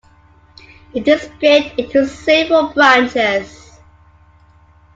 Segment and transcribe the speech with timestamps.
[0.95, 3.77] It is split into several branches.